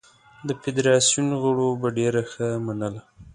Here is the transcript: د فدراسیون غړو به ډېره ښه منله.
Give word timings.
د 0.47 0.49
فدراسیون 0.61 1.27
غړو 1.41 1.69
به 1.81 1.87
ډېره 1.97 2.21
ښه 2.31 2.47
منله. 2.65 3.01